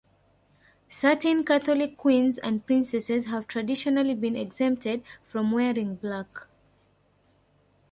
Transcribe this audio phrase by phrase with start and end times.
[0.89, 6.47] Certain Catholic queens and princesses have traditionally been exempted from wearing black.